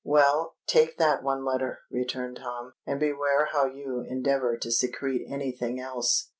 [0.03, 5.79] "Well—take that one letter," returned Tom; "and beware how you endeavour to secrete any thing
[5.79, 6.29] else."